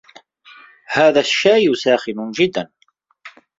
[0.89, 2.69] هذا الشاي ساخن جدا